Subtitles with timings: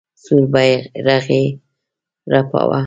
[0.23, 1.43] سور بیرغ یې
[2.31, 2.79] رپاوه.